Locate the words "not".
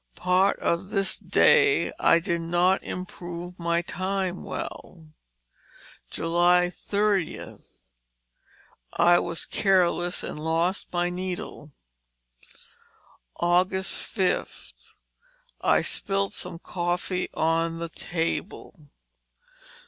2.41-2.81